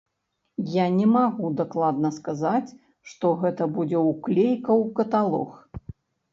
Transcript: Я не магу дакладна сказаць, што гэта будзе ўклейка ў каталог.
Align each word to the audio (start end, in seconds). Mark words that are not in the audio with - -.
Я 0.75 0.85
не 0.99 1.07
магу 1.15 1.51
дакладна 1.59 2.11
сказаць, 2.17 2.75
што 3.11 3.33
гэта 3.45 3.63
будзе 3.79 4.03
ўклейка 4.11 4.67
ў 4.81 4.99
каталог. 5.01 5.49